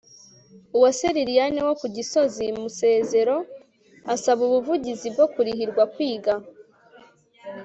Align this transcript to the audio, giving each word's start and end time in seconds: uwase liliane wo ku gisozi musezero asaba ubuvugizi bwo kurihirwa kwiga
uwase 0.77 1.07
liliane 1.15 1.59
wo 1.67 1.73
ku 1.79 1.87
gisozi 1.95 2.45
musezero 2.59 3.37
asaba 4.13 4.41
ubuvugizi 4.47 5.07
bwo 5.13 5.25
kurihirwa 5.33 5.83
kwiga 5.93 6.33